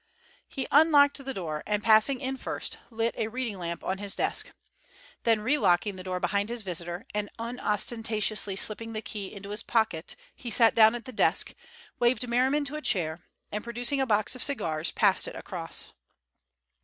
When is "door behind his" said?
6.01-6.63